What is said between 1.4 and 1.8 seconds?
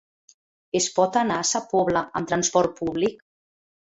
a Sa